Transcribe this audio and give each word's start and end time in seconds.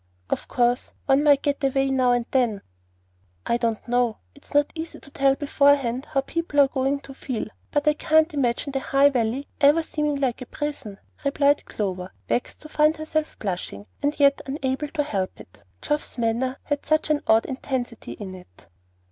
Of 0.31 0.47
course, 0.47 0.93
one 1.05 1.23
might 1.23 1.43
get 1.43 1.63
away 1.63 1.91
now 1.91 2.11
and 2.11 2.25
then" 2.31 2.63
"I 3.45 3.57
don't 3.57 3.87
know. 3.87 4.17
It's 4.33 4.51
not 4.55 4.71
easy 4.73 4.99
to 4.99 5.11
tell 5.11 5.35
beforehand 5.35 6.07
how 6.09 6.21
people 6.21 6.59
are 6.59 6.67
going 6.67 7.01
to 7.01 7.13
feel; 7.13 7.45
but 7.69 7.87
I 7.87 7.93
can't 7.93 8.33
imagine 8.33 8.71
the 8.71 8.79
High 8.79 9.11
Valley 9.11 9.47
ever 9.59 9.83
seeming 9.83 10.15
like 10.15 10.41
a 10.41 10.47
prison," 10.47 10.97
replied 11.23 11.65
Clover, 11.65 12.11
vexed 12.27 12.63
to 12.63 12.67
find 12.69 12.97
herself 12.97 13.37
blushing, 13.37 13.85
and 14.01 14.19
yet 14.19 14.41
unable 14.47 14.87
to 14.87 15.03
help 15.03 15.39
it, 15.39 15.61
Geoff's 15.83 16.17
manner 16.17 16.57
had 16.63 16.83
such 16.83 17.11
an 17.11 17.21
odd 17.27 17.45
intensity 17.45 18.13
in 18.13 18.33
it. 18.33 18.65